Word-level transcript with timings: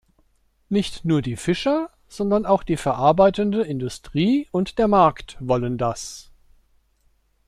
Nicht 0.67 1.05
nur 1.05 1.21
die 1.21 1.35
Fischer, 1.35 1.91
sondern 2.07 2.47
auch 2.47 2.63
die 2.63 2.75
verarbeitende 2.75 3.61
Industrie 3.61 4.47
und 4.49 4.79
der 4.79 4.87
Markt 4.87 5.37
wollen 5.39 5.77
das. 5.77 6.31